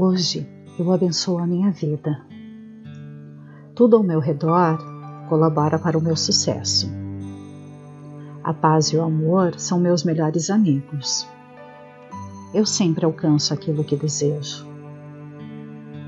[0.00, 2.24] Hoje eu abençoo a minha vida.
[3.74, 4.78] Tudo ao meu redor
[5.28, 6.88] colabora para o meu sucesso.
[8.44, 11.26] A paz e o amor são meus melhores amigos.
[12.54, 14.64] Eu sempre alcanço aquilo que desejo.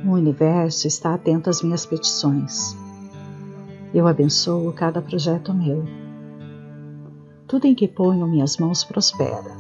[0.07, 2.77] O universo está atento às minhas petições.
[3.93, 5.84] Eu abençoo cada projeto meu.
[7.48, 9.59] Tudo em que ponho minhas mãos prospera.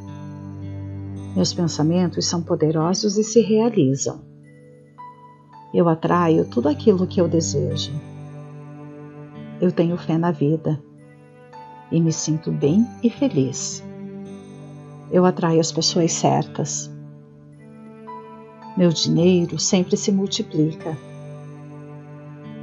[1.34, 4.20] Meus pensamentos são poderosos e se realizam.
[5.72, 7.92] Eu atraio tudo aquilo que eu desejo.
[9.60, 10.82] Eu tenho fé na vida
[11.92, 13.82] e me sinto bem e feliz.
[15.12, 16.90] Eu atraio as pessoas certas.
[18.76, 20.96] Meu dinheiro sempre se multiplica.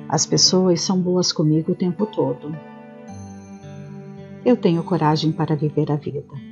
[0.09, 2.53] As pessoas são boas comigo o tempo todo.
[4.43, 6.46] Eu tenho coragem para viver a vida.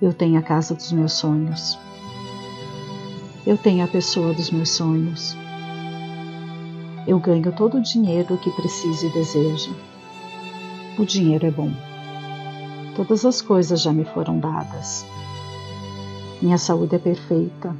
[0.00, 1.78] Eu tenho a casa dos meus sonhos.
[3.46, 5.34] Eu tenho a pessoa dos meus sonhos.
[7.06, 9.74] Eu ganho todo o dinheiro que preciso e desejo.
[10.98, 11.70] O dinheiro é bom.
[12.94, 15.06] Todas as coisas já me foram dadas.
[16.42, 17.74] Minha saúde é perfeita.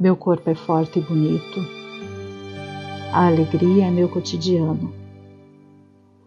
[0.00, 1.60] Meu corpo é forte e bonito.
[3.12, 4.92] A alegria é meu cotidiano.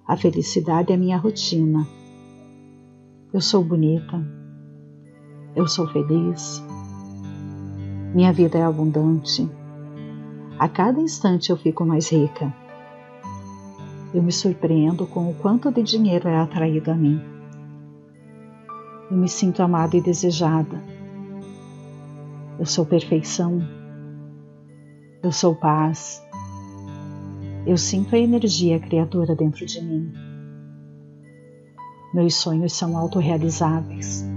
[0.08, 1.86] A felicidade é minha rotina.
[3.34, 4.45] Eu sou bonita.
[5.56, 6.62] Eu sou feliz.
[8.14, 9.50] Minha vida é abundante.
[10.60, 12.54] A cada instante eu fico mais rica.
[14.14, 17.22] Eu me surpreendo com o quanto de dinheiro é atraído a mim.
[19.10, 20.84] Eu me sinto amada e desejada.
[22.60, 23.60] Eu sou perfeição.
[25.24, 26.22] Eu sou paz.
[27.66, 30.12] Eu sinto a energia criadora dentro de mim.
[32.14, 34.35] Meus sonhos são autorrealizáveis.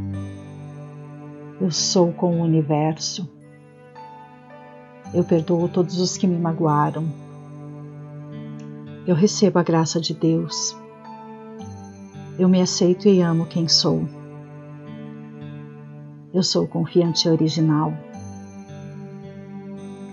[1.61, 3.29] Eu sou com o universo.
[5.13, 7.05] Eu perdoo todos os que me magoaram.
[9.05, 10.77] Eu recebo a graça de Deus.
[12.39, 14.09] Eu me aceito e amo quem sou.
[16.33, 17.93] Eu sou confiante e original.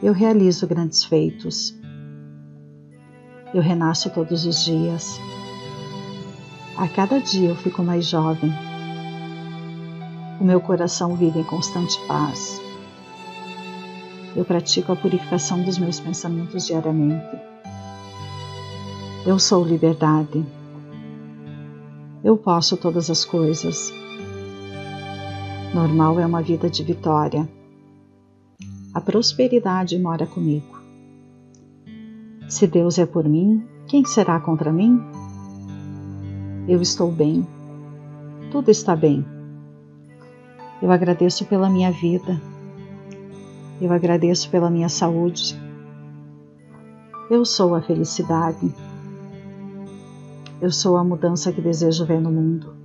[0.01, 1.77] Eu realizo grandes feitos.
[3.53, 5.19] Eu renasço todos os dias.
[6.75, 8.51] A cada dia eu fico mais jovem.
[10.39, 12.61] O meu coração vive em constante paz.
[14.35, 17.39] Eu pratico a purificação dos meus pensamentos diariamente.
[19.25, 20.45] Eu sou liberdade.
[22.21, 23.93] Eu posso todas as coisas.
[25.73, 27.47] Normal é uma vida de vitória.
[28.93, 30.79] A prosperidade mora comigo.
[32.49, 35.01] Se Deus é por mim, quem será contra mim?
[36.67, 37.47] Eu estou bem.
[38.51, 39.34] Tudo está bem.
[40.81, 42.41] Eu agradeço pela minha vida.
[43.81, 45.59] Eu agradeço pela minha saúde.
[47.29, 48.73] Eu sou a felicidade.
[50.61, 52.75] Eu sou a mudança que desejo ver no mundo.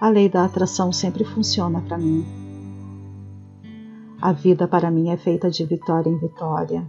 [0.00, 2.24] A lei da atração sempre funciona para mim.
[4.20, 6.86] A vida para mim é feita de vitória em vitória.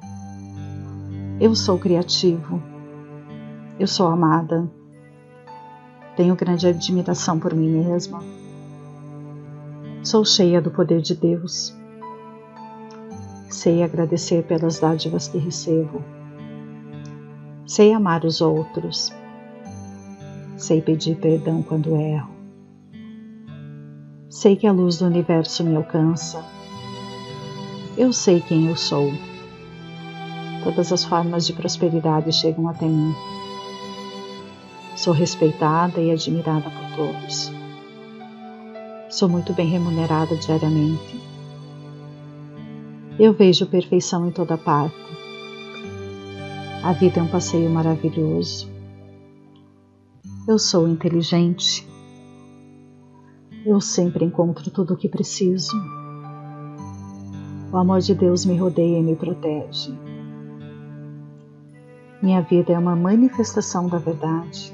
[1.39, 2.61] Eu sou criativo.
[3.79, 4.69] Eu sou amada.
[6.15, 8.23] Tenho grande admiração por mim mesma.
[10.05, 11.75] Sou cheia do poder de Deus.
[13.49, 15.99] Sei agradecer pelas dádivas que recebo.
[17.65, 19.11] Sei amar os outros.
[20.57, 22.29] Sei pedir perdão quando erro.
[24.29, 26.45] Sei que a luz do universo me alcança.
[27.97, 29.11] Eu sei quem eu sou.
[30.63, 33.11] Todas as formas de prosperidade chegam até mim.
[34.95, 37.54] Sou respeitada e admirada por todos.
[39.15, 41.21] Sou muito bem remunerada diariamente.
[43.17, 44.93] Eu vejo perfeição em toda parte.
[46.83, 48.69] A vida é um passeio maravilhoso.
[50.45, 51.87] Eu sou inteligente.
[53.65, 55.71] Eu sempre encontro tudo o que preciso.
[57.71, 59.97] O amor de Deus me rodeia e me protege.
[62.21, 64.73] Minha vida é uma manifestação da verdade.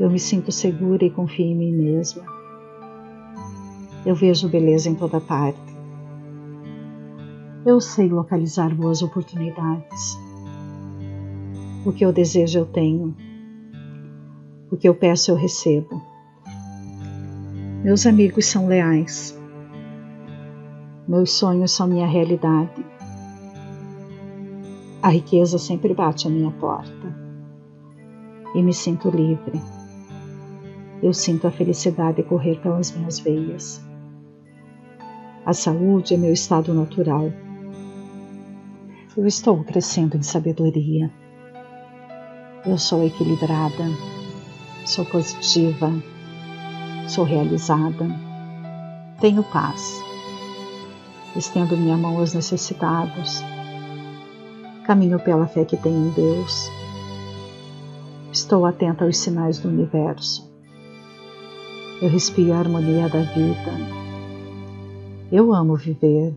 [0.00, 2.32] Eu me sinto segura e confio em mim mesma.
[4.04, 5.74] Eu vejo beleza em toda parte.
[7.64, 10.18] Eu sei localizar boas oportunidades.
[11.86, 13.16] O que eu desejo eu tenho.
[14.70, 16.02] O que eu peço eu recebo.
[17.82, 19.38] Meus amigos são leais.
[21.08, 22.84] Meus sonhos são minha realidade.
[25.02, 27.14] A riqueza sempre bate à minha porta
[28.54, 29.60] e me sinto livre.
[31.02, 33.93] Eu sinto a felicidade correr pelas minhas veias.
[35.46, 37.30] A saúde é meu estado natural.
[39.14, 41.12] Eu estou crescendo em sabedoria.
[42.64, 43.84] Eu sou equilibrada,
[44.86, 45.92] sou positiva,
[47.06, 48.08] sou realizada,
[49.20, 50.02] tenho paz.
[51.36, 53.42] Estendo minha mão aos necessitados.
[54.86, 56.70] Caminho pela fé que tenho em Deus.
[58.32, 60.50] Estou atenta aos sinais do universo.
[62.00, 64.03] Eu respiro a harmonia da vida
[65.36, 66.32] eu amo viver.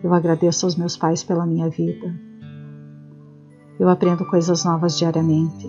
[0.00, 2.14] Eu agradeço aos meus pais pela minha vida.
[3.80, 5.66] Eu aprendo coisas novas diariamente.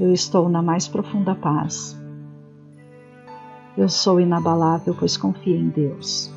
[0.00, 1.96] Eu estou na mais profunda paz.
[3.78, 6.28] Eu sou inabalável, pois confio em Deus.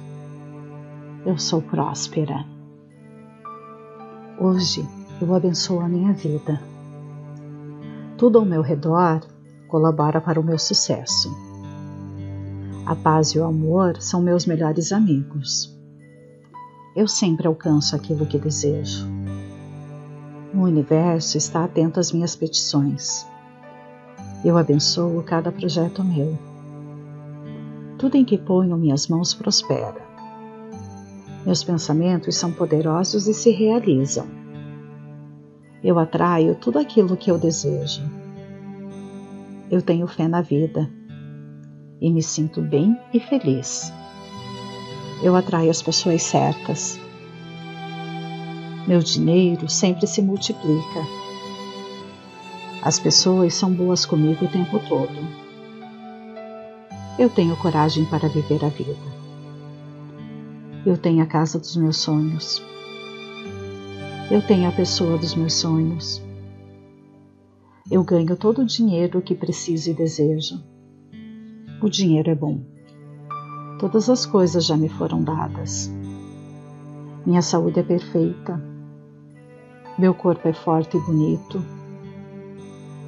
[1.25, 2.45] Eu sou próspera.
[4.39, 4.87] Hoje
[5.19, 6.61] eu abençoo a minha vida.
[8.19, 9.21] Tudo ao meu redor
[9.67, 11.46] colabora para o meu sucesso.
[12.87, 15.77] A paz e o amor são meus melhores amigos.
[16.95, 19.05] Eu sempre alcanço aquilo que desejo.
[20.53, 23.27] O universo está atento às minhas petições.
[24.41, 26.39] Eu abençoo cada projeto meu.
[27.97, 30.01] Tudo em que ponho minhas mãos prospera.
[31.45, 34.27] Meus pensamentos são poderosos e se realizam.
[35.83, 38.01] Eu atraio tudo aquilo que eu desejo.
[39.69, 40.89] Eu tenho fé na vida
[41.99, 43.91] e me sinto bem e feliz.
[45.21, 46.99] Eu atraio as pessoas certas.
[48.87, 51.05] Meu dinheiro sempre se multiplica.
[52.81, 55.47] As pessoas são boas comigo o tempo todo.
[57.17, 58.95] Eu tenho coragem para viver a vida.
[60.85, 62.61] Eu tenho a casa dos meus sonhos.
[64.29, 66.21] Eu tenho a pessoa dos meus sonhos.
[67.89, 70.63] Eu ganho todo o dinheiro que preciso e desejo.
[71.79, 72.59] O dinheiro é bom.
[73.79, 75.91] Todas as coisas já me foram dadas.
[77.23, 78.59] Minha saúde é perfeita.
[79.95, 81.63] Meu corpo é forte e bonito.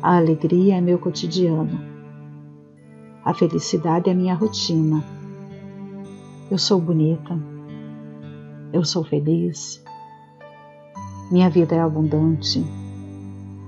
[0.04, 1.80] A alegria é meu cotidiano.
[3.26, 5.04] A felicidade é minha rotina.
[6.52, 7.40] Eu sou bonita.
[8.72, 9.84] Eu sou feliz.
[11.32, 12.64] Minha vida é abundante.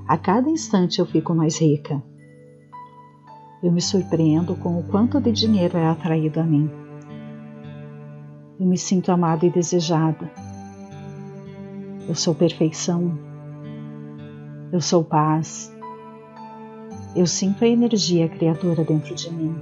[0.08, 2.11] A cada instante eu fico mais rica
[3.64, 6.70] eu me surpreendo com o quanto de dinheiro é atraído a mim.
[8.60, 10.32] Eu me sinto amada e desejada.
[12.08, 13.18] Eu sou perfeição.
[14.72, 15.72] Eu sou paz.
[17.16, 19.56] Eu sinto a energia criadora dentro de mim.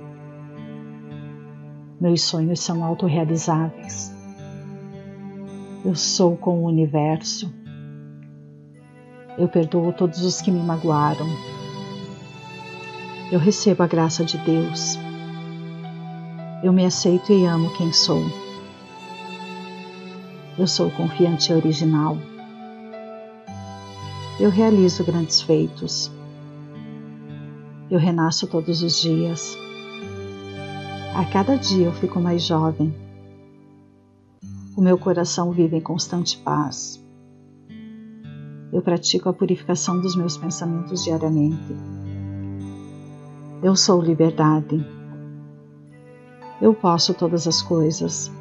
[2.00, 4.16] Meus sonhos são autorrealizáveis.
[5.84, 7.54] Eu sou com o universo.
[9.38, 11.28] Eu perdoo todos os que me magoaram
[13.32, 14.98] eu recebo a graça de Deus.
[16.64, 18.24] Eu me aceito e amo quem sou.
[20.58, 22.18] Eu sou confiante e original.
[24.40, 26.12] Eu realizo grandes feitos.
[27.90, 29.56] Eu renasço todos os dias.
[31.16, 32.94] A cada dia eu fico mais jovem.
[34.76, 37.04] O meu coração vive em constante paz.
[38.74, 41.99] Eu pratico a purificação dos meus pensamentos diariamente.
[43.62, 44.86] Eu sou liberdade.
[46.62, 48.32] Eu posso todas as coisas.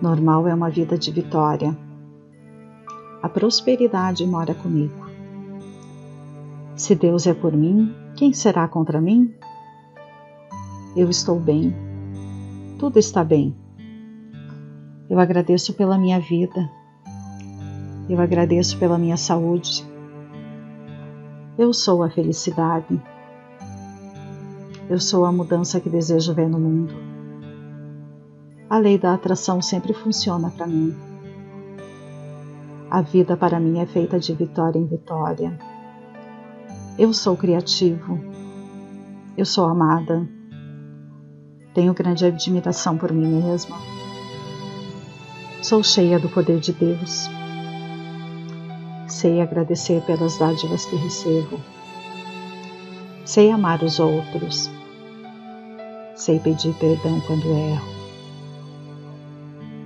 [0.00, 1.76] Normal é uma vida de vitória.
[3.20, 5.04] A prosperidade mora comigo.
[6.76, 9.34] Se Deus é por mim, quem será contra mim?
[10.94, 11.74] Eu estou bem.
[12.78, 13.52] Tudo está bem.
[15.08, 16.70] Eu agradeço pela minha vida.
[18.08, 19.84] Eu agradeço pela minha saúde.
[21.58, 23.02] Eu sou a felicidade.
[24.90, 26.92] Eu sou a mudança que desejo ver no mundo.
[28.68, 30.92] A lei da atração sempre funciona para mim.
[32.90, 35.56] A vida para mim é feita de vitória em vitória.
[36.98, 38.18] Eu sou criativo.
[39.38, 40.28] Eu sou amada.
[41.72, 43.76] Tenho grande admiração por mim mesma.
[45.62, 47.30] Sou cheia do poder de Deus.
[49.06, 51.60] Sei agradecer pelas dádivas que recebo.
[53.24, 54.79] Sei amar os outros
[56.20, 57.88] Sei pedir perdão quando erro.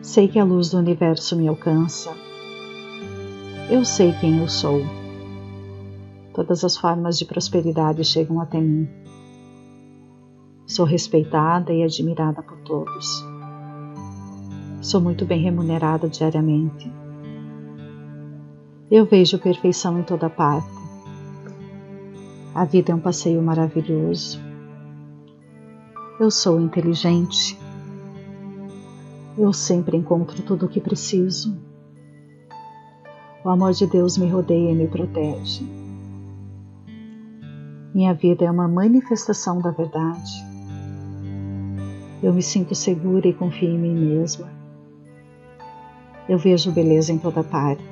[0.02, 2.12] Sei que a luz do universo me alcança.
[3.70, 4.82] Eu sei quem eu sou.
[6.34, 8.88] Todas as formas de prosperidade chegam até mim.
[10.66, 13.24] Sou respeitada e admirada por todos.
[14.82, 16.92] Sou muito bem remunerada diariamente.
[18.90, 20.66] Eu vejo perfeição em toda parte.
[22.52, 24.53] A vida é um passeio maravilhoso.
[26.18, 27.59] Eu sou inteligente.
[29.37, 31.59] Eu sempre encontro tudo o que preciso.
[33.44, 35.66] O amor de Deus me rodeia e me protege.
[37.92, 40.33] Minha vida é uma manifestação da verdade.
[42.23, 44.49] Eu me sinto segura e confio em mim mesma.
[46.28, 47.83] Eu vejo beleza em toda parte.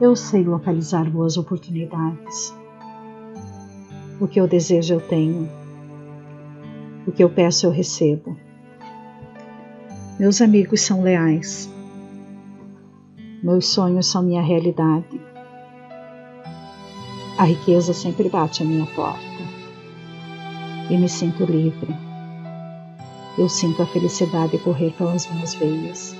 [0.00, 2.52] Eu sei localizar boas oportunidades.
[4.20, 5.65] O que eu desejo eu tenho.
[7.06, 8.36] O que eu peço eu recebo.
[10.18, 11.70] Meus amigos são leais.
[13.42, 15.20] Meus sonhos são minha realidade.
[17.38, 19.20] A riqueza sempre bate à minha porta.
[20.90, 21.94] E me sinto livre.
[23.38, 26.16] Eu sinto a felicidade correr pelas minhas veias.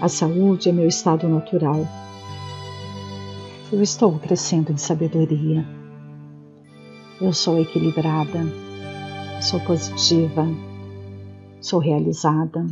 [0.00, 1.88] A saúde é meu estado natural.
[3.72, 5.66] Eu estou crescendo em sabedoria.
[7.20, 8.65] Eu sou equilibrada.
[9.40, 10.46] Sou positiva.
[11.60, 12.66] Sou realizada.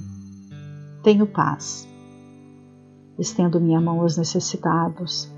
[1.02, 1.86] Tenho paz.
[3.18, 5.30] Estendo minha mão aos necessitados.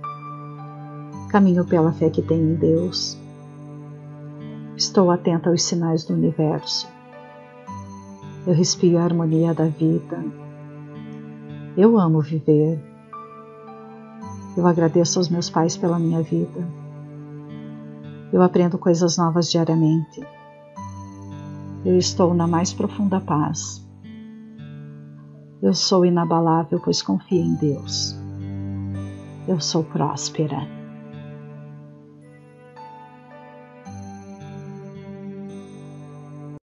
[1.29, 3.19] Caminho pela fé que tenho em Deus.
[4.77, 6.89] Estou atenta aos sinais do universo.
[8.47, 10.25] Eu respiro a harmonia da vida.
[11.77, 12.81] Eu amo viver.
[14.57, 16.67] Eu agradeço aos meus pais pela minha vida.
[18.33, 20.25] Eu aprendo coisas novas diariamente.
[21.87, 23.89] Eu estou na mais profunda paz.
[25.63, 28.13] Eu sou inabalável, pois confio em Deus.
[29.47, 30.76] Eu sou próspera.